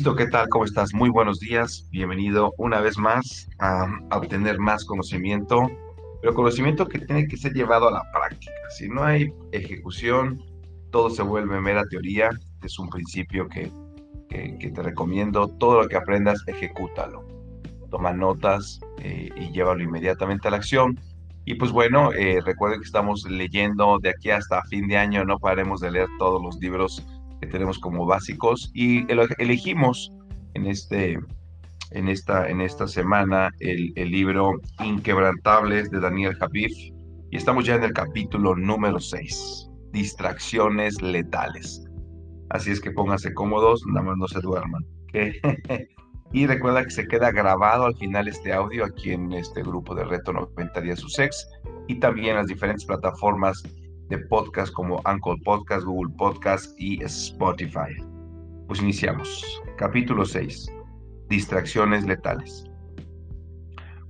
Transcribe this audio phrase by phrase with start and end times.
[0.00, 0.48] Listo, ¿qué tal?
[0.48, 0.94] ¿Cómo estás?
[0.94, 1.86] Muy buenos días.
[1.90, 5.70] Bienvenido una vez más a, a obtener más conocimiento,
[6.22, 8.50] pero conocimiento que tiene que ser llevado a la práctica.
[8.78, 10.42] Si no hay ejecución,
[10.90, 12.30] todo se vuelve mera teoría.
[12.62, 13.70] Es un principio que,
[14.30, 15.48] que, que te recomiendo.
[15.48, 17.22] Todo lo que aprendas, ejecútalo.
[17.90, 20.98] Toma notas eh, y llévalo inmediatamente a la acción.
[21.44, 25.38] Y pues bueno, eh, recuerden que estamos leyendo de aquí hasta fin de año, no
[25.38, 27.06] paremos de leer todos los libros
[27.50, 29.04] tenemos como básicos y
[29.38, 30.10] elegimos
[30.54, 31.18] en, este,
[31.90, 36.72] en, esta, en esta semana el, el libro Inquebrantables de Daniel Javif
[37.30, 41.84] y estamos ya en el capítulo número 6, Distracciones letales.
[42.50, 44.84] Así es que pónganse cómodos, nada más no se duerman.
[46.32, 50.04] y recuerda que se queda grabado al final este audio aquí en este grupo de
[50.04, 51.48] Reto 90 Días Sussex
[51.86, 53.62] y también las diferentes plataformas
[54.10, 57.94] de podcast como Anchor Podcast, Google Podcast y Spotify.
[58.66, 59.62] Pues iniciamos.
[59.78, 60.66] Capítulo 6.
[61.28, 62.64] Distracciones letales.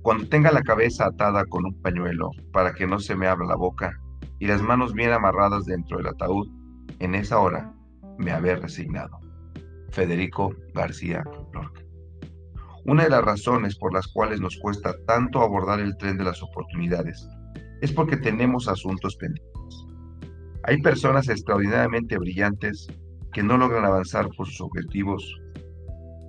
[0.01, 3.55] Cuando tenga la cabeza atada con un pañuelo para que no se me abra la
[3.55, 3.95] boca
[4.39, 6.47] y las manos bien amarradas dentro del ataúd,
[6.97, 7.71] en esa hora
[8.17, 9.19] me habré resignado.
[9.91, 11.81] Federico García Lorca.
[12.85, 16.41] Una de las razones por las cuales nos cuesta tanto abordar el tren de las
[16.41, 17.27] oportunidades
[17.81, 19.80] es porque tenemos asuntos pendientes.
[20.63, 22.87] Hay personas extraordinariamente brillantes
[23.33, 25.41] que no logran avanzar por sus objetivos.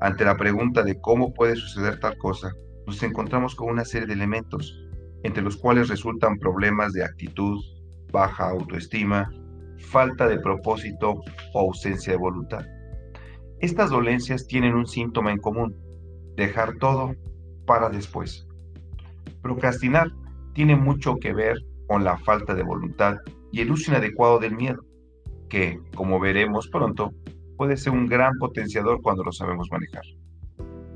[0.00, 2.52] Ante la pregunta de cómo puede suceder tal cosa,
[2.86, 4.74] nos encontramos con una serie de elementos,
[5.22, 7.62] entre los cuales resultan problemas de actitud,
[8.10, 9.30] baja autoestima,
[9.78, 11.20] falta de propósito
[11.52, 12.64] o ausencia de voluntad.
[13.60, 15.76] Estas dolencias tienen un síntoma en común,
[16.36, 17.14] dejar todo
[17.66, 18.46] para después.
[19.42, 20.08] Procrastinar
[20.54, 23.18] tiene mucho que ver con la falta de voluntad
[23.52, 24.84] y el uso inadecuado del miedo,
[25.48, 27.12] que, como veremos pronto,
[27.56, 30.02] puede ser un gran potenciador cuando lo sabemos manejar.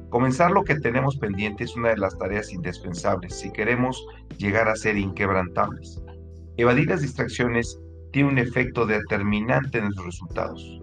[0.08, 4.04] Comenzar lo que tenemos pendiente es una de las tareas indispensables si queremos
[4.38, 6.02] llegar a ser inquebrantables.
[6.56, 7.78] Evadir las distracciones
[8.12, 10.80] tiene un efecto determinante en los resultados.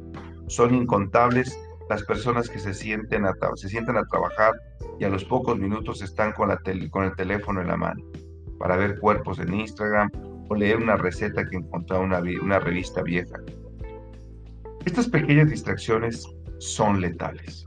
[0.47, 1.57] Son incontables
[1.89, 4.53] las personas que se sienten a, trabajar
[4.99, 8.03] y a los pocos minutos están con el teléfono en la mano
[8.59, 10.09] para ver cuerpos en Instagram
[10.49, 13.39] o leer una receta que encontró una, una revista vieja.
[14.85, 16.27] Estas pequeñas distracciones
[16.59, 17.65] son letales.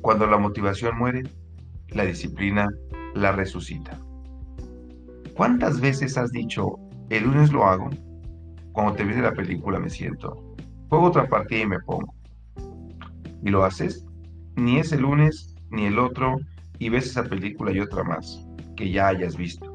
[0.00, 1.22] Cuando la motivación muere,
[1.88, 2.68] la disciplina
[3.14, 3.98] la resucita.
[5.34, 6.76] ¿Cuántas veces has dicho,
[7.10, 7.90] el lunes lo hago?
[8.72, 10.54] Cuando te viene la película me siento.
[10.88, 12.12] Juego otra partida y me pongo.
[13.42, 14.04] ¿Y lo haces?
[14.56, 16.36] Ni ese lunes ni el otro
[16.78, 18.44] y ves esa película y otra más
[18.76, 19.73] que ya hayas visto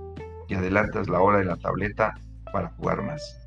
[0.50, 2.14] y adelantas la hora de la tableta
[2.52, 3.38] para jugar más.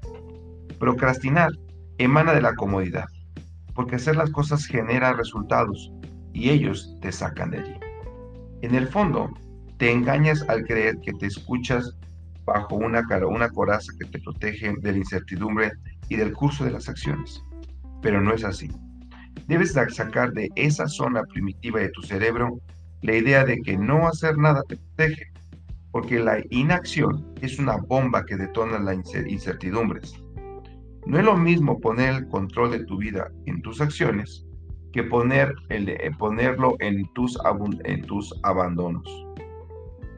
[0.79, 1.51] Procrastinar
[1.99, 3.07] emana de la comodidad,
[3.75, 5.93] porque hacer las cosas genera resultados
[6.33, 7.77] y ellos te sacan de allí.
[8.63, 9.31] En el fondo,
[9.77, 11.97] te engañas al creer que te escuchas
[12.45, 15.73] bajo una, una coraza que te protege de la incertidumbre
[16.09, 17.43] y del curso de las acciones.
[18.01, 18.69] Pero no es así.
[19.47, 22.61] Debes sacar de esa zona primitiva de tu cerebro
[23.03, 25.32] la idea de que no hacer nada te protege,
[25.93, 30.15] porque la inacción es una bomba que detona las incertidumbres.
[31.07, 34.47] No es lo mismo poner el control de tu vida en tus acciones
[34.93, 37.39] que poner el, eh, ponerlo en tus,
[37.85, 39.27] en tus abandonos.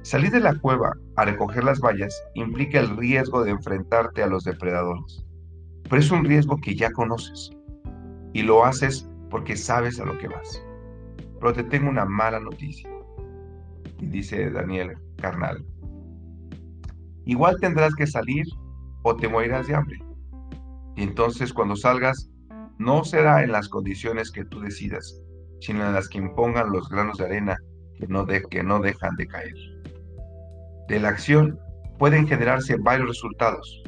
[0.02, 4.44] Salir de la cueva a recoger las vallas implica el riesgo de enfrentarte a los
[4.44, 5.24] depredadores,
[5.84, 7.50] pero es un riesgo que ya conoces
[8.32, 10.62] y lo haces porque sabes a lo que vas.
[11.40, 12.90] Pero te tengo una mala noticia.
[14.00, 15.64] Y dice Daniel carnal.
[17.26, 18.44] Igual tendrás que salir
[19.02, 19.98] o te morirás de hambre.
[20.96, 22.30] Entonces cuando salgas,
[22.78, 25.20] no será en las condiciones que tú decidas,
[25.60, 27.56] sino en las que impongan los granos de arena
[27.98, 29.54] que no, que no dejan de caer.
[30.88, 31.58] De la acción
[31.98, 33.82] pueden generarse varios resultados,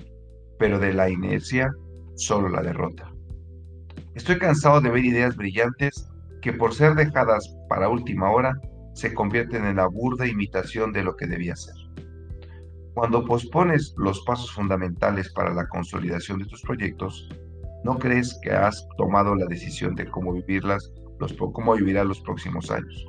[0.58, 1.70] pero de la inercia
[2.14, 3.12] solo la derrota.
[4.14, 6.08] Estoy cansado de ver ideas brillantes
[6.40, 8.52] que por ser dejadas para última hora
[8.96, 11.74] se convierten en la burda imitación de lo que debía ser.
[12.94, 17.28] Cuando pospones los pasos fundamentales para la consolidación de tus proyectos,
[17.84, 20.90] no crees que has tomado la decisión de cómo vivirlas,
[21.20, 23.06] los, los próximos años.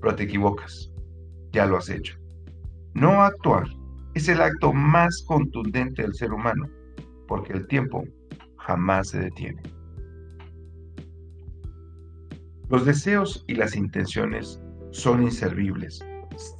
[0.00, 0.90] Pero te equivocas.
[1.52, 2.16] Ya lo has hecho.
[2.94, 3.68] No actuar
[4.14, 6.68] es el acto más contundente del ser humano,
[7.28, 8.02] porque el tiempo
[8.56, 9.62] jamás se detiene.
[12.68, 14.60] Los deseos y las intenciones
[14.90, 16.00] son inservibles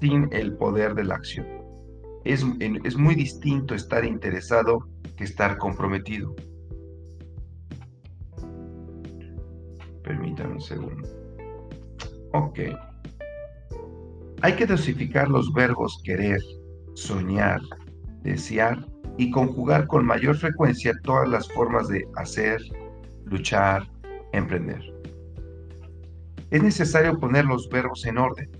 [0.01, 1.47] sin el poder de la acción.
[2.25, 4.87] Es, es, muy distinto estar interesado
[5.17, 6.35] que estar comprometido.
[10.03, 11.09] Permítanme un segundo.
[12.33, 12.61] Ok.
[14.43, 16.41] Hay que dosificar los verbos querer,
[16.95, 17.61] soñar,
[18.23, 18.87] desear
[19.17, 22.61] y conjugar con mayor frecuencia todas las formas de hacer,
[23.25, 23.87] luchar,
[24.33, 24.90] emprender.
[26.51, 28.51] Es necesario poner los verbos en orden,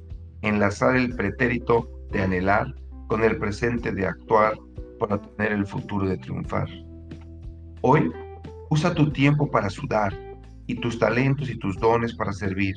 [0.43, 2.73] enlazar el pretérito de anhelar
[3.09, 4.57] con el presente de actuar
[5.01, 6.69] para tener el futuro de triunfar.
[7.81, 8.13] Hoy,
[8.69, 10.17] usa tu tiempo para sudar
[10.69, 12.77] y tus talentos y tus dones para servir,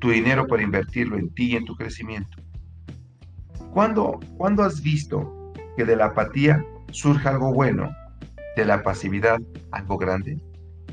[0.00, 2.42] tu dinero para invertirlo en ti y en tu crecimiento.
[3.72, 7.88] ¿Cuándo, ¿Cuándo has visto que de la apatía surja algo bueno,
[8.56, 9.40] de la pasividad
[9.70, 10.40] algo grande,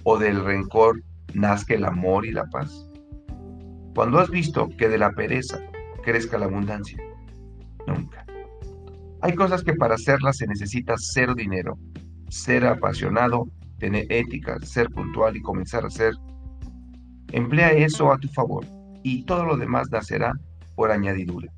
[0.04, 1.02] o del rencor
[1.34, 2.91] nazca el amor y la paz?
[3.94, 5.60] ¿Cuándo has visto que de la pereza
[6.04, 6.98] crezca la abundancia?
[7.88, 8.26] Nunca.
[9.22, 11.78] Hay cosas que para hacerlas se necesita cero dinero,
[12.30, 13.48] ser apasionado,
[13.78, 16.14] tener ética, ser puntual y comenzar a ser.
[17.32, 18.66] Emplea eso a tu favor
[19.04, 20.34] y todo lo demás nacerá
[20.76, 21.52] por añadidura.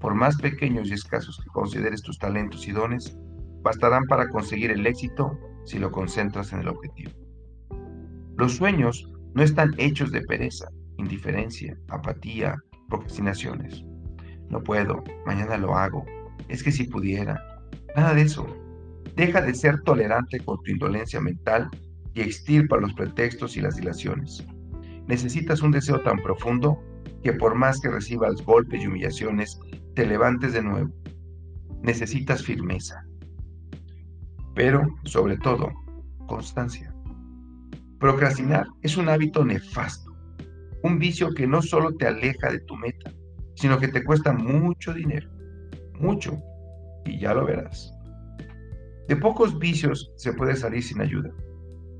[0.00, 3.16] Por más pequeños y escasos que consideres tus talentos y dones,
[3.62, 7.10] bastarán para conseguir el éxito si lo concentras en el objetivo.
[8.36, 10.68] Los sueños no están hechos de pereza,
[10.98, 12.56] indiferencia, apatía,
[12.88, 13.82] procrastinaciones.
[14.50, 16.04] No puedo, mañana lo hago,
[16.48, 17.42] es que si pudiera.
[17.96, 18.46] Nada de eso.
[19.16, 21.68] Deja de ser tolerante con tu indolencia mental
[22.14, 24.46] y extirpa los pretextos y las dilaciones.
[25.06, 26.82] Necesitas un deseo tan profundo
[27.22, 29.58] que por más que recibas golpes y humillaciones,
[29.94, 30.92] te levantes de nuevo.
[31.82, 33.04] Necesitas firmeza.
[34.54, 35.70] Pero, sobre todo,
[36.26, 36.94] constancia.
[37.98, 40.07] Procrastinar es un hábito nefasto,
[40.82, 43.12] un vicio que no solo te aleja de tu meta,
[43.54, 45.28] sino que te cuesta mucho dinero
[46.00, 46.40] mucho,
[47.04, 47.92] y ya lo verás.
[49.08, 51.30] De pocos vicios se puede salir sin ayuda.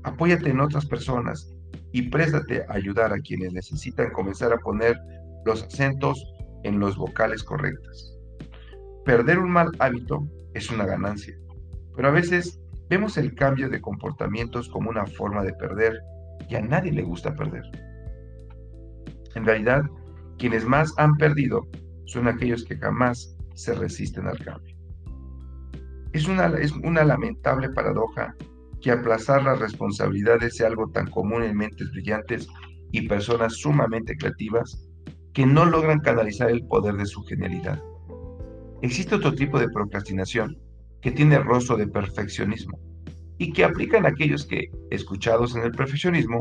[0.03, 1.53] Apóyate en otras personas
[1.91, 4.97] y préstate a ayudar a quienes necesitan comenzar a poner
[5.45, 6.23] los acentos
[6.63, 8.15] en los vocales correctas.
[9.05, 11.35] Perder un mal hábito es una ganancia,
[11.95, 12.59] pero a veces
[12.89, 15.99] vemos el cambio de comportamientos como una forma de perder
[16.47, 17.63] y a nadie le gusta perder.
[19.35, 19.83] En realidad,
[20.37, 21.67] quienes más han perdido
[22.05, 24.75] son aquellos que jamás se resisten al cambio.
[26.13, 28.35] Es una, es una lamentable paradoja
[28.81, 32.47] que aplazar las responsabilidades sea algo tan común en mentes brillantes
[32.91, 34.87] y personas sumamente creativas
[35.33, 37.81] que no logran canalizar el poder de su genialidad.
[38.81, 40.57] Existe otro tipo de procrastinación
[41.01, 42.79] que tiene rostro de perfeccionismo
[43.37, 46.39] y que aplican aquellos que, escuchados en el perfeccionismo,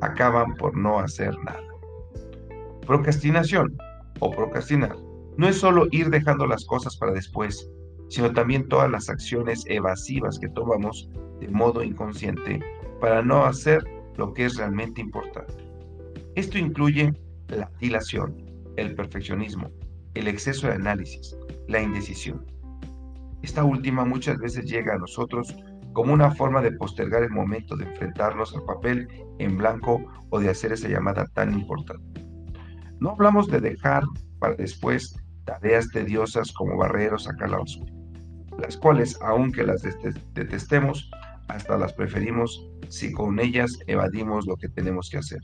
[0.00, 1.67] acaban por no hacer nada.
[2.88, 3.76] Procrastinación
[4.20, 4.96] o procrastinar
[5.36, 7.70] no es solo ir dejando las cosas para después,
[8.08, 12.60] sino también todas las acciones evasivas que tomamos de modo inconsciente
[12.98, 13.84] para no hacer
[14.16, 15.52] lo que es realmente importante.
[16.34, 17.12] Esto incluye
[17.48, 18.34] la dilación,
[18.78, 19.70] el perfeccionismo,
[20.14, 21.36] el exceso de análisis,
[21.66, 22.46] la indecisión.
[23.42, 25.54] Esta última muchas veces llega a nosotros
[25.92, 29.06] como una forma de postergar el momento de enfrentarnos al papel
[29.38, 32.27] en blanco o de hacer esa llamada tan importante.
[33.00, 34.02] No hablamos de dejar
[34.38, 37.92] para después tareas tediosas como barrer o sacar la basura,
[38.58, 39.82] las cuales, aunque las
[40.34, 41.10] detestemos,
[41.48, 45.40] hasta las preferimos si con ellas evadimos lo que tenemos que hacer,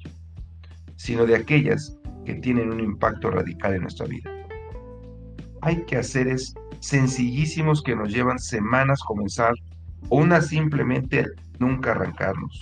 [0.96, 4.30] sino de aquellas que tienen un impacto radical en nuestra vida.
[5.62, 9.54] Hay quehaceres sencillísimos que nos llevan semanas comenzar
[10.10, 11.24] o una simplemente
[11.58, 12.60] nunca arrancarnos.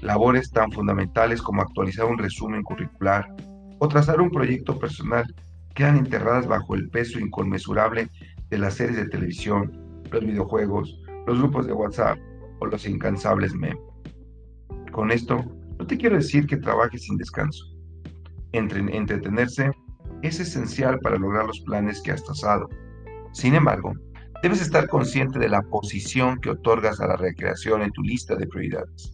[0.00, 3.34] Labores tan fundamentales como actualizar un resumen curricular
[3.84, 5.26] o trazar un proyecto personal
[5.74, 8.08] quedan enterradas bajo el peso inconmensurable
[8.48, 12.18] de las series de televisión, los videojuegos, los grupos de WhatsApp
[12.60, 13.76] o los incansables memes.
[14.90, 15.44] Con esto,
[15.78, 17.62] no te quiero decir que trabajes sin descanso.
[18.52, 19.70] entretenerse
[20.22, 22.70] es esencial para lograr los planes que has trazado.
[23.32, 23.92] Sin embargo,
[24.42, 28.46] debes estar consciente de la posición que otorgas a la recreación en tu lista de
[28.46, 29.12] prioridades.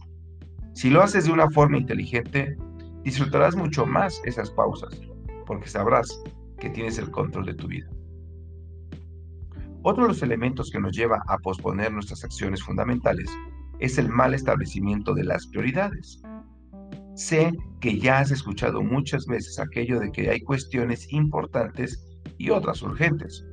[0.73, 2.55] Si lo haces de una forma inteligente,
[3.03, 4.99] disfrutarás mucho más esas pausas,
[5.45, 6.21] porque sabrás
[6.59, 7.89] que tienes el control de tu vida.
[9.83, 13.29] Otro de los elementos que nos lleva a posponer nuestras acciones fundamentales
[13.79, 16.21] es el mal establecimiento de las prioridades.
[17.15, 22.83] Sé que ya has escuchado muchas veces aquello de que hay cuestiones importantes y otras
[22.83, 23.43] urgentes,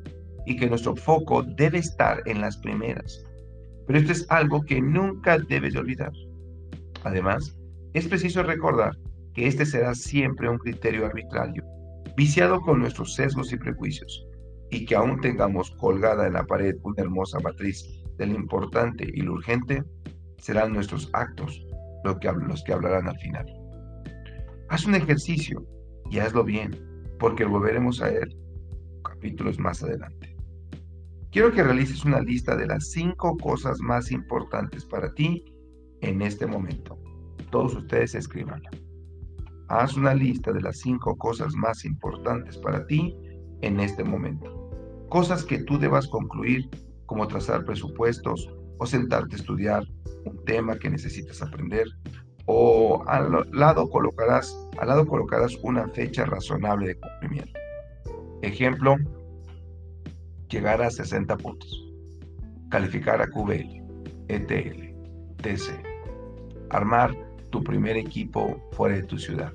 [0.44, 3.24] y que nuestro foco debe estar en las primeras.
[3.86, 6.12] Pero esto es algo que nunca debes olvidar.
[7.04, 7.58] Además,
[7.94, 8.96] es preciso recordar
[9.38, 11.64] que este será siempre un criterio arbitrario
[12.16, 14.26] viciado con nuestros sesgos y prejuicios,
[14.68, 19.20] y que aún tengamos colgada en la pared una hermosa matriz de lo importante y
[19.20, 19.84] lo urgente,
[20.38, 21.64] serán nuestros actos
[22.02, 23.46] lo que, los que hablarán al final.
[24.70, 25.64] Haz un ejercicio
[26.10, 26.76] y hazlo bien,
[27.20, 28.36] porque volveremos a él
[29.04, 30.36] capítulos más adelante.
[31.30, 35.44] Quiero que realices una lista de las cinco cosas más importantes para ti
[36.00, 36.98] en este momento.
[37.52, 38.68] Todos ustedes escríbanla.
[39.68, 43.14] Haz una lista de las cinco cosas más importantes para ti
[43.60, 44.70] en este momento.
[45.10, 46.68] Cosas que tú debas concluir,
[47.06, 49.84] como trazar presupuestos o sentarte a estudiar
[50.24, 51.86] un tema que necesitas aprender,
[52.46, 57.58] o al lado colocarás, al lado colocarás una fecha razonable de cumplimiento.
[58.40, 58.96] Ejemplo,
[60.48, 61.84] llegar a 60 puntos,
[62.70, 63.82] calificar a QBL,
[64.28, 64.94] ETL,
[65.42, 65.82] TC,
[66.70, 69.52] armar tu primer equipo fuera de tu ciudad.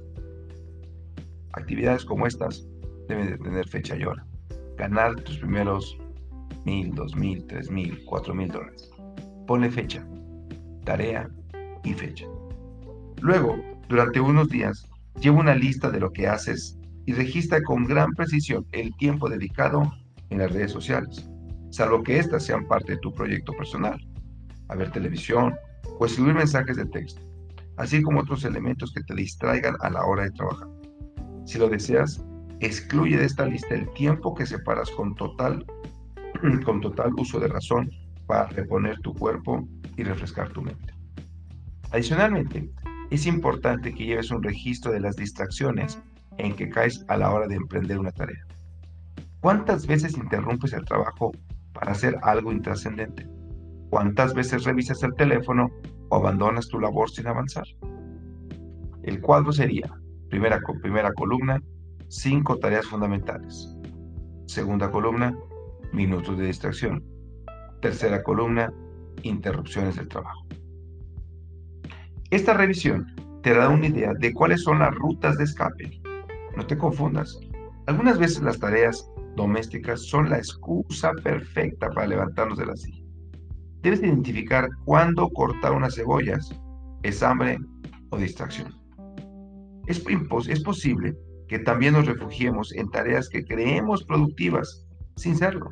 [1.53, 2.67] Actividades como estas
[3.07, 4.25] deben de tener fecha y hora.
[4.77, 5.97] Ganar tus primeros
[6.65, 8.89] mil, dos mil, tres mil, cuatro mil dólares.
[9.47, 10.05] Ponle fecha,
[10.83, 11.29] tarea
[11.83, 12.25] y fecha.
[13.21, 13.55] Luego,
[13.89, 18.65] durante unos días, lleva una lista de lo que haces y registra con gran precisión
[18.71, 19.93] el tiempo dedicado
[20.29, 21.29] en las redes sociales,
[21.69, 23.99] salvo que éstas sean parte de tu proyecto personal,
[24.69, 25.53] a ver televisión
[25.99, 27.21] o escribir mensajes de texto,
[27.77, 30.67] así como otros elementos que te distraigan a la hora de trabajar.
[31.45, 32.23] Si lo deseas,
[32.59, 35.65] excluye de esta lista el tiempo que separas con total,
[36.65, 37.89] con total uso de razón
[38.27, 40.93] para reponer tu cuerpo y refrescar tu mente.
[41.91, 42.69] Adicionalmente,
[43.11, 46.01] es importante que lleves un registro de las distracciones
[46.37, 48.43] en que caes a la hora de emprender una tarea.
[49.39, 51.31] ¿Cuántas veces interrumpes el trabajo
[51.73, 53.27] para hacer algo intrascendente?
[53.89, 55.69] ¿Cuántas veces revisas el teléfono
[56.13, 57.65] o abandonas tu labor sin avanzar?
[59.01, 59.91] El cuadro sería,
[60.29, 61.59] primera, primera columna,
[62.07, 63.75] cinco tareas fundamentales.
[64.45, 65.35] Segunda columna,
[65.91, 67.03] minutos de distracción.
[67.81, 68.71] Tercera columna,
[69.23, 70.45] interrupciones del trabajo.
[72.29, 73.07] Esta revisión
[73.41, 76.01] te da una idea de cuáles son las rutas de escape
[76.55, 77.39] no te confundas.
[77.87, 83.02] Algunas veces las tareas domésticas son la excusa perfecta para levantarnos de la silla.
[83.83, 86.49] Debes identificar cuándo cortar unas cebollas
[87.03, 87.57] es hambre
[88.11, 88.73] o distracción.
[89.87, 90.01] Es,
[90.47, 91.13] es posible
[91.49, 94.87] que también nos refugiemos en tareas que creemos productivas
[95.17, 95.69] sin serlo,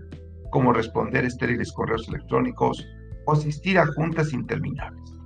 [0.51, 2.85] como responder estériles correos electrónicos
[3.27, 5.17] o asistir a juntas interminables.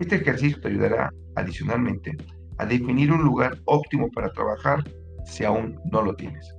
[0.00, 2.16] Este ejercicio te ayudará adicionalmente
[2.58, 4.82] a definir un lugar óptimo para trabajar
[5.24, 6.52] si aún no lo tienes.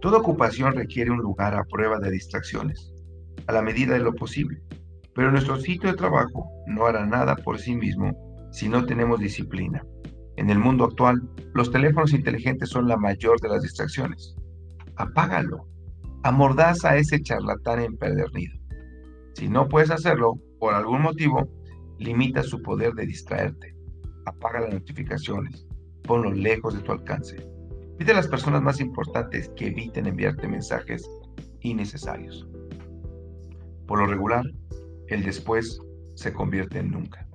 [0.00, 2.94] Toda ocupación requiere un lugar a prueba de distracciones,
[3.46, 4.62] a la medida de lo posible,
[5.14, 8.16] pero nuestro sitio de trabajo no hará nada por sí mismo
[8.50, 9.84] si no tenemos disciplina.
[10.36, 11.20] En el mundo actual,
[11.52, 14.34] los teléfonos inteligentes son la mayor de las distracciones.
[14.96, 15.66] Apágalo.
[16.22, 18.54] Amordaza a ese charlatán empedernido.
[19.34, 21.46] Si no puedes hacerlo, por algún motivo,
[21.98, 23.74] limita su poder de distraerte.
[24.24, 25.66] Apaga las notificaciones.
[26.04, 27.49] Ponlo lejos de tu alcance.
[28.00, 31.06] Pide a las personas más importantes que eviten enviarte mensajes
[31.60, 32.48] innecesarios.
[33.86, 34.42] Por lo regular,
[35.08, 35.78] el después
[36.14, 37.28] se convierte en nunca.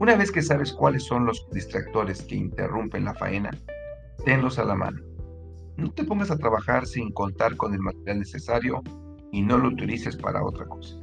[0.00, 3.50] Una vez que sabes cuáles son los distractores que interrumpen la faena,
[4.22, 5.00] tenlos a la mano.
[5.78, 8.82] No te pongas a trabajar sin contar con el material necesario
[9.32, 10.94] y no lo utilices para otra cosa.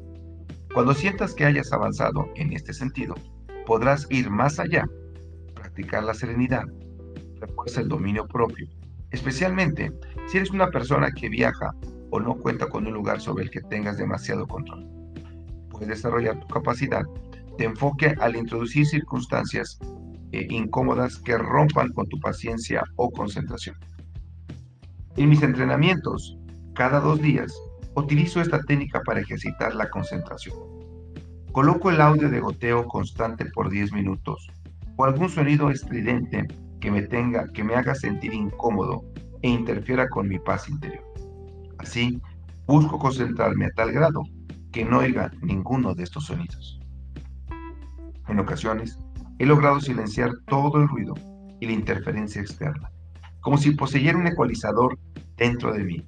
[0.72, 3.16] Cuando sientas que hayas avanzado en este sentido,
[3.66, 4.86] podrás ir más allá,
[5.56, 6.66] practicar la serenidad,
[7.46, 8.68] refuerza el dominio propio,
[9.12, 9.92] especialmente
[10.28, 11.72] si eres una persona que viaja
[12.12, 14.88] o no cuenta con un lugar sobre el que tengas demasiado control.
[15.70, 17.04] Puedes desarrollar tu capacidad
[17.58, 19.80] de enfoque al introducir circunstancias
[20.32, 23.76] eh, incómodas que rompan con tu paciencia o concentración.
[25.18, 26.38] En mis entrenamientos,
[26.74, 27.54] cada dos días,
[27.98, 30.58] Utilizo esta técnica para ejercitar la concentración.
[31.54, 34.50] Coloco el audio de goteo constante por 10 minutos
[34.98, 36.46] o algún sonido estridente
[36.86, 39.04] que me tenga, que me haga sentir incómodo
[39.42, 41.04] e interfiera con mi paz interior.
[41.80, 42.22] Así,
[42.68, 44.22] busco concentrarme a tal grado
[44.72, 46.80] que no oiga ninguno de estos sonidos.
[48.28, 49.00] En ocasiones,
[49.40, 51.16] he logrado silenciar todo el ruido
[51.60, 52.92] y la interferencia externa,
[53.42, 55.00] como si poseyera un ecualizador
[55.38, 56.08] dentro de mí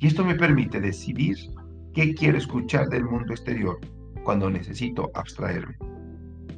[0.00, 1.36] y esto me permite decidir
[1.94, 3.78] qué quiero escuchar del mundo exterior
[4.24, 5.76] cuando necesito abstraerme.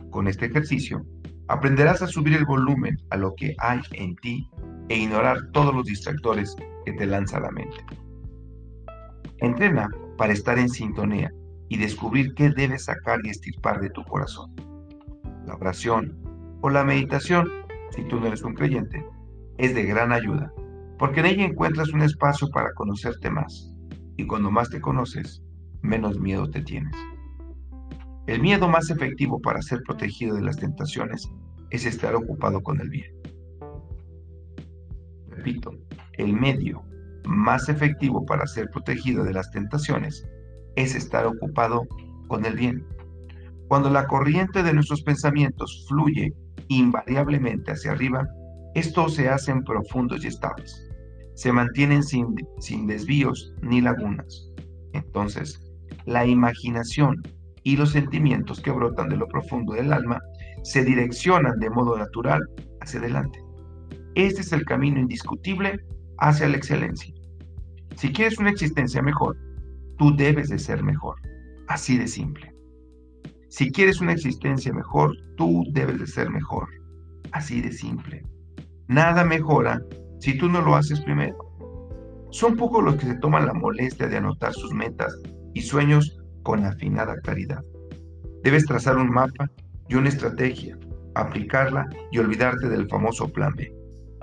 [0.09, 1.05] Con este ejercicio,
[1.51, 4.49] aprenderás a subir el volumen a lo que hay en ti
[4.89, 7.85] e ignorar todos los distractores que te lanza la mente.
[9.39, 11.33] Entrena para estar en sintonía
[11.69, 14.55] y descubrir qué debes sacar y estirpar de tu corazón.
[15.47, 16.19] La oración
[16.61, 17.51] o la meditación,
[17.91, 19.05] si tú no eres un creyente,
[19.59, 20.53] es de gran ayuda
[21.01, 23.73] porque en ella encuentras un espacio para conocerte más,
[24.19, 25.43] y cuando más te conoces,
[25.81, 26.95] menos miedo te tienes.
[28.27, 31.27] El miedo más efectivo para ser protegido de las tentaciones
[31.71, 33.13] es estar ocupado con el bien.
[35.29, 35.73] Repito,
[36.19, 36.83] el medio
[37.25, 40.27] más efectivo para ser protegido de las tentaciones
[40.77, 41.87] es estar ocupado
[42.29, 42.87] con el bien.
[43.69, 46.35] Cuando la corriente de nuestros pensamientos fluye
[46.69, 48.27] invariablemente hacia arriba,
[48.75, 50.89] estos se hacen profundos y estables.
[51.35, 54.49] Se mantienen sin, sin desvíos ni lagunas.
[54.93, 55.61] Entonces,
[56.05, 57.23] la imaginación
[57.63, 60.21] y los sentimientos que brotan de lo profundo del alma
[60.63, 62.43] se direccionan de modo natural
[62.81, 63.43] hacia adelante.
[64.15, 65.81] Este es el camino indiscutible
[66.19, 67.15] hacia la excelencia.
[67.97, 69.37] Si quieres una existencia mejor,
[69.99, 71.17] tú debes de ser mejor.
[71.69, 72.55] Así de simple.
[73.49, 76.69] Si quieres una existencia mejor, tú debes de ser mejor.
[77.33, 78.23] Así de simple.
[78.89, 79.83] Nada mejora
[80.19, 81.37] si tú no lo haces primero.
[82.31, 85.17] Son pocos los que se toman la molestia de anotar sus metas
[85.55, 87.63] y sueños con afinada claridad.
[88.43, 89.51] Debes trazar un mapa
[89.91, 90.79] y una estrategia,
[91.17, 93.75] aplicarla y olvidarte del famoso plan B.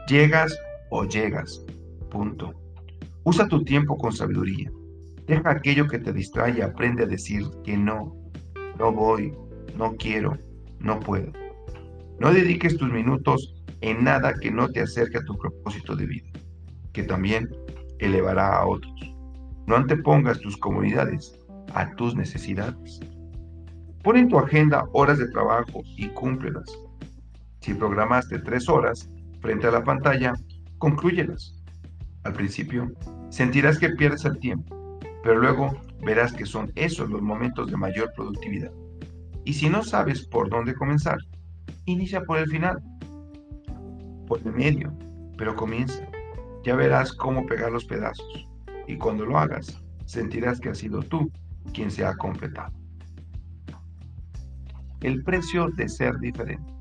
[0.08, 0.58] Llegas
[0.90, 1.62] o llegas.
[2.10, 2.54] Punto.
[3.26, 4.72] Usa tu tiempo con sabiduría.
[5.28, 8.16] Deja aquello que te distrae y aprende a decir que no,
[8.80, 9.34] no voy,
[9.78, 10.38] no quiero,
[10.80, 11.34] no puedo.
[12.22, 16.30] No dediques tus minutos en nada que no te acerque a tu propósito de vida,
[16.94, 17.50] que también
[18.00, 18.94] elevará a otros.
[19.68, 21.38] No antepongas tus comunidades
[21.74, 23.02] a tus necesidades.
[24.08, 26.64] Pon en tu agenda horas de trabajo y cúmplelas.
[27.60, 29.10] Si programaste tres horas
[29.42, 30.34] frente a la pantalla,
[30.78, 31.62] conclúyelas.
[32.24, 32.90] Al principio,
[33.28, 38.14] sentirás que pierdes el tiempo, pero luego verás que son esos los momentos de mayor
[38.16, 38.72] productividad.
[39.44, 41.18] Y si no sabes por dónde comenzar,
[41.84, 42.82] inicia por el final
[44.26, 44.98] por el medio,
[45.38, 46.08] pero comienza.
[46.64, 48.48] Ya verás cómo pegar los pedazos.
[48.88, 51.30] Y cuando lo hagas, sentirás que has sido tú
[51.74, 52.87] quien se ha completado.
[55.02, 56.74] El precio de ser diferente.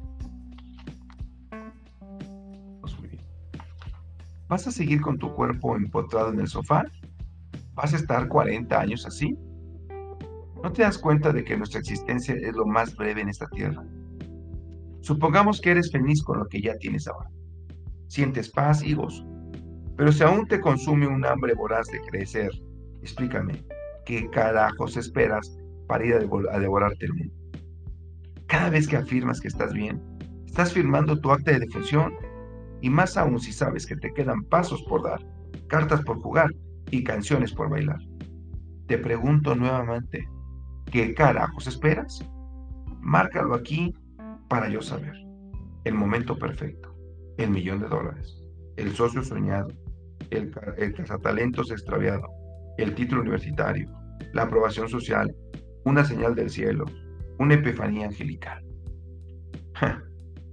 [2.81, 2.97] Pues
[4.49, 6.85] ¿Vas a seguir con tu cuerpo empotrado en el sofá?
[7.75, 9.37] ¿Vas a estar 40 años así?
[10.63, 13.85] ¿No te das cuenta de que nuestra existencia es lo más breve en esta tierra?
[15.01, 17.31] Supongamos que eres feliz con lo que ya tienes ahora
[18.09, 19.25] sientes paz y gozo.
[19.97, 22.51] Pero si aún te consume un hambre voraz de crecer,
[23.03, 23.65] explícame,
[24.05, 27.35] ¿qué carajos esperas para ir a devorarte el mundo?
[28.47, 30.03] Cada vez que afirmas que estás bien,
[30.47, 32.15] estás firmando tu acta de defunción,
[32.81, 35.21] y más aún si sabes que te quedan pasos por dar,
[35.69, 36.51] cartas por jugar
[36.91, 37.99] y canciones por bailar.
[38.87, 40.29] Te pregunto nuevamente,
[40.93, 42.25] ¿qué carajos esperas?
[43.01, 43.95] Márcalo aquí
[44.49, 45.15] para yo saber.
[45.85, 46.97] El momento perfecto
[47.39, 48.41] el millón de dólares,
[48.77, 49.69] el socio soñado,
[50.31, 52.29] el, el cazatalentos extraviado,
[52.79, 53.91] el título universitario,
[54.33, 55.35] la aprobación social,
[55.85, 56.85] una señal del cielo,
[57.39, 58.65] una epifanía angelical.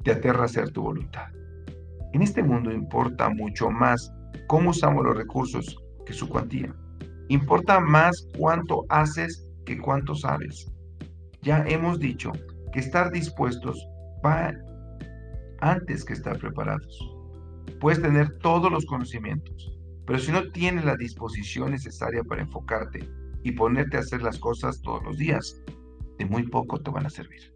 [0.04, 1.28] te aterra hacer tu voluntad.
[2.14, 4.14] En este mundo importa mucho más
[4.48, 6.76] cómo usamos los recursos que su cuantía.
[7.30, 10.72] Importa más cuánto haces que cuánto sabes.
[11.42, 12.32] Ya hemos dicho
[12.72, 13.88] que estar dispuestos
[14.26, 14.54] va
[15.62, 17.00] antes que estar preparados.
[17.80, 19.72] Puedes tener todos los conocimientos,
[20.06, 23.10] pero si no tienes la disposición necesaria para enfocarte
[23.44, 25.62] y ponerte a hacer las cosas todos los días,
[26.26, 27.54] muy poco te van a servir.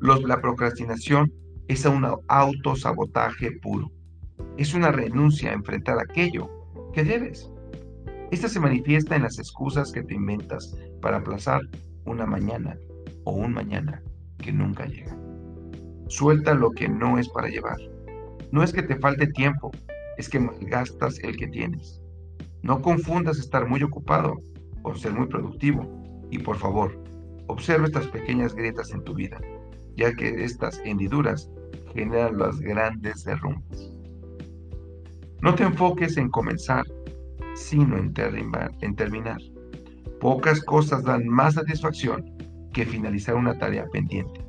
[0.00, 1.32] Los, la procrastinación
[1.68, 3.90] es un autosabotaje puro.
[4.56, 6.50] Es una renuncia a enfrentar aquello
[6.92, 7.50] que debes.
[8.30, 11.60] Esta se manifiesta en las excusas que te inventas para aplazar
[12.04, 12.76] una mañana
[13.24, 14.02] o un mañana
[14.38, 15.16] que nunca llega.
[16.08, 17.78] Suelta lo que no es para llevar.
[18.50, 19.70] No es que te falte tiempo,
[20.18, 22.02] es que malgastas el que tienes.
[22.62, 24.36] No confundas estar muy ocupado
[24.82, 25.86] con ser muy productivo.
[26.30, 27.01] Y por favor,
[27.48, 29.40] observa estas pequeñas grietas en tu vida,
[29.96, 31.50] ya que estas hendiduras
[31.94, 33.92] generan las grandes derrumbes.
[35.40, 36.84] No te enfoques en comenzar,
[37.54, 39.38] sino en, terminar.
[40.20, 42.24] Pocas cosas dan más satisfacción
[42.72, 44.40] que finalizar una tarea pendiente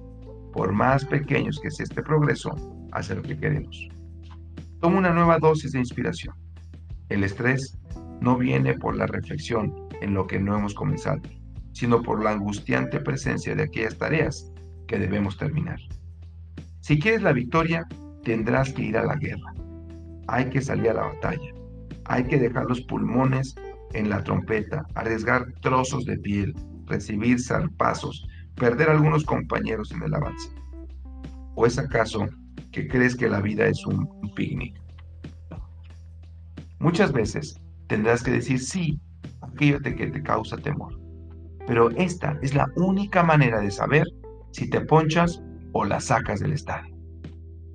[0.54, 2.52] por más pequeños que sea este progreso
[2.92, 3.90] hacia lo que queremos.
[4.80, 6.36] Toma una nueva dosis de inspiración.
[7.10, 7.78] El estrés
[8.22, 11.22] no viene por la reflexión en lo que no hemos comenzado,
[11.74, 14.52] sino por la angustiante presencia de aquellas tareas
[14.88, 15.80] que debemos terminar.
[16.80, 17.86] Si quieres la victoria,
[18.24, 19.54] tendrás que ir a la guerra.
[20.28, 21.52] Hay que salir a la batalla.
[22.06, 23.56] Hay que dejar los pulmones
[23.94, 26.54] en la trompeta, arriesgar trozos de piel,
[26.88, 30.50] recibir zarpazos, perder algunos compañeros en el avance?
[31.56, 32.28] ¿O es acaso
[32.72, 34.80] que crees que la vida es un, picnic?
[36.80, 39.00] Muchas veces tendrás que decir sí
[39.42, 41.00] a aquello que te causa temor.
[41.68, 44.06] Pero esta es la única manera de saber
[44.52, 46.96] si te ponchas o la sacas del estadio.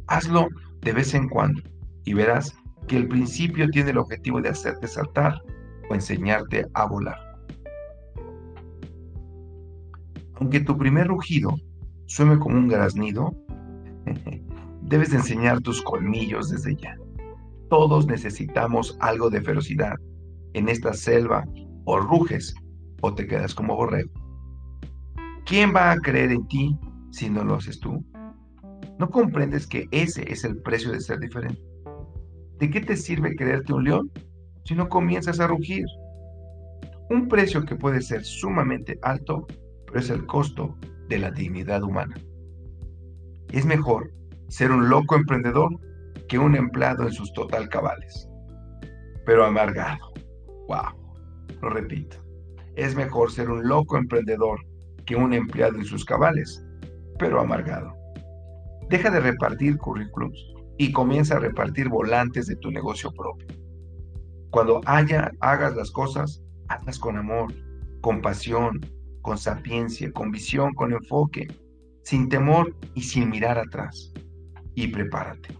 [0.07, 0.49] Hazlo
[0.81, 1.63] de vez en cuando
[2.05, 5.41] y verás que el principio tiene el objetivo de hacerte saltar
[5.91, 7.19] o enseñarte a volar.
[10.35, 11.55] Aunque tu primer rugido
[12.07, 13.35] suene como un graznido,
[14.83, 16.97] debes enseñar tus colmillos desde ya.
[17.69, 19.95] Todos necesitamos algo de ferocidad
[20.55, 21.45] en esta selva
[21.85, 22.55] o ruges
[23.01, 24.11] o te quedas como borrego.
[25.45, 26.79] ¿Quién va a creer en ti
[27.11, 28.05] si no lo haces tú?
[28.99, 31.63] ¿No comprendes que ese es el precio de ser diferente?
[32.59, 34.11] ¿De qué te sirve creerte un león
[34.65, 35.87] si no comienzas a rugir?
[37.09, 39.47] Un precio que puede ser sumamente alto,
[39.87, 40.77] pero es el costo
[41.09, 42.17] de la dignidad humana.
[43.53, 44.13] Es mejor
[44.49, 45.71] ser un loco emprendedor
[46.29, 48.29] que un empleado en sus total cabales,
[49.25, 50.13] pero amargado.
[50.67, 52.28] Wow, lo repito.
[52.79, 54.61] Es mejor ser un loco emprendedor
[55.05, 56.65] que un empleado en sus cabales,
[57.19, 57.93] pero amargado.
[58.89, 60.39] Deja de repartir currículums
[60.79, 63.49] y comienza a repartir volantes de tu negocio propio.
[64.51, 67.53] Cuando haya, hagas las cosas, hazlas con amor,
[68.01, 68.81] con pasión,
[69.23, 71.49] con sapiencia, con visión, con enfoque,
[72.05, 74.13] sin temor y sin mirar atrás.
[74.77, 75.59] Y prepárate.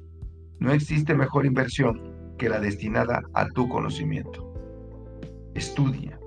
[0.61, 4.55] No existe mejor inversión que la destinada a tu conocimiento.
[5.57, 6.18] Estudia,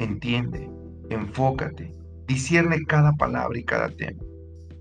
[0.00, 0.68] entiende,
[1.10, 1.92] enfócate,
[2.26, 4.22] discierne cada palabra y cada tema,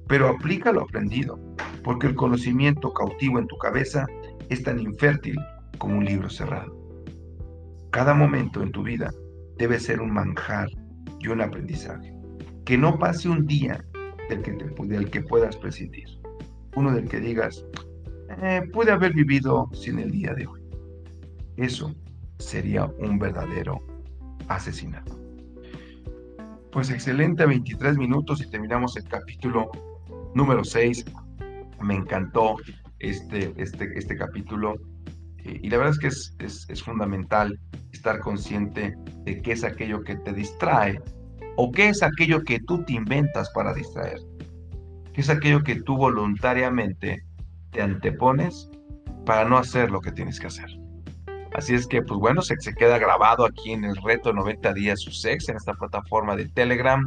[0.07, 1.37] pero aplica lo aprendido
[1.83, 4.07] porque el conocimiento cautivo en tu cabeza
[4.49, 5.37] es tan infértil
[5.77, 6.75] como un libro cerrado.
[7.91, 9.11] Cada momento en tu vida
[9.57, 10.69] debe ser un manjar
[11.19, 12.13] y un aprendizaje.
[12.65, 13.83] Que no pase un día
[14.29, 16.07] del que, puedas prescindir.
[16.75, 17.65] Uno del que digas,
[18.41, 20.61] eh, pude haber vivido sin el día de hoy.
[21.57, 21.93] Eso
[22.37, 23.81] sería un verdadero
[24.49, 25.17] asesinato.
[26.71, 29.71] Pues excelente, 23 minutos y terminamos el capítulo
[30.35, 31.05] número 6
[31.81, 32.57] me encantó
[32.99, 34.75] este, este, este capítulo
[35.37, 36.07] eh, y la verdad es que
[36.45, 37.59] es, es, fundamental
[37.91, 41.01] estar consciente de qué es aquello que te distrae
[41.55, 44.19] o qué es aquello que tú te inventas para distraer,
[45.13, 47.23] qué es aquello que tú voluntariamente
[47.71, 48.69] te antepones
[49.25, 50.78] para no hacer lo que tienes que hacer.
[51.59, 55.11] Así es que, pues bueno, se, queda grabado aquí en el reto 90 días su
[55.11, 57.05] sex en esta plataforma de Telegram,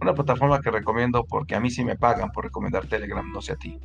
[0.00, 3.52] una plataforma que recomiendo porque a mí sí me pagan por recomendar Telegram, no sé
[3.52, 3.78] a ti.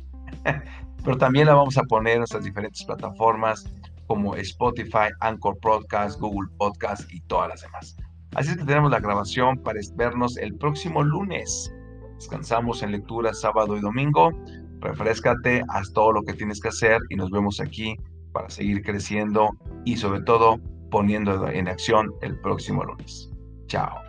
[1.04, 3.72] Pero también la vamos a poner en nuestras diferentes plataformas
[4.08, 7.96] como Spotify, Anchor Podcast, Google Podcast y todas las demás.
[8.34, 11.72] Así es que tenemos la grabación para vernos el próximo lunes.
[12.16, 14.32] Descansamos en lectura sábado y domingo.
[14.80, 17.96] Refrescate, haz todo lo que tienes que hacer y nos vemos aquí
[18.38, 19.50] para seguir creciendo
[19.84, 23.30] y sobre todo poniendo en acción el próximo lunes.
[23.66, 24.07] Chao.